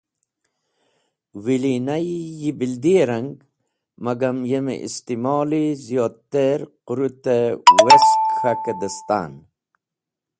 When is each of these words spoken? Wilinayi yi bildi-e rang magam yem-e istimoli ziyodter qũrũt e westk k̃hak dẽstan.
Wilinayi 1.43 2.17
yi 2.41 2.49
bildi-e 2.59 3.03
rang 3.09 3.27
magam 4.05 4.37
yem-e 4.51 4.75
istimoli 4.87 5.63
ziyodter 5.85 6.59
qũrũt 6.85 7.23
e 7.37 7.39
westk 7.85 8.21
k̃hak 8.39 8.63
dẽstan. 8.79 9.31